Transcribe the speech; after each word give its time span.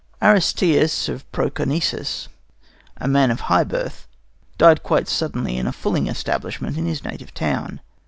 Aristeas 0.19 1.07
of 1.09 1.31
Proconesus, 1.31 2.27
a 2.97 3.07
man 3.07 3.29
of 3.29 3.41
high 3.41 3.63
birth, 3.63 4.07
died 4.57 4.81
quite 4.81 5.07
suddenly 5.07 5.57
in 5.57 5.67
a 5.67 5.71
fulling 5.71 6.07
establishment 6.07 6.75
in 6.75 6.87
his 6.87 7.03
native 7.03 7.35
town. 7.35 7.81